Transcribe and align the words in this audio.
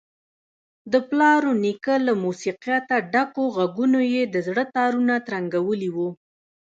د 0.91 0.93
پلار 1.09 1.41
ونیکه 1.51 1.93
له 2.05 2.13
موسیقیته 2.23 2.95
ډکو 3.13 3.43
غږونو 3.57 3.99
یې 4.13 4.23
د 4.33 4.35
زړه 4.47 4.63
تارونه 4.75 5.13
ترنګولي 5.29 5.89
وو. 5.95 6.09